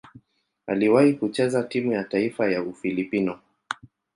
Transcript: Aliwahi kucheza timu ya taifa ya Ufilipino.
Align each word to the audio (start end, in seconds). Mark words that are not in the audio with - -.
Aliwahi 0.67 1.13
kucheza 1.13 1.63
timu 1.63 1.91
ya 1.91 2.03
taifa 2.03 2.51
ya 2.51 2.63
Ufilipino. 2.63 3.39